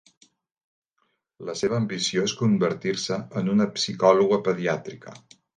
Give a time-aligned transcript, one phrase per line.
[1.49, 5.19] La seva ambició és convertir-se en una psicòloga pediàtrica.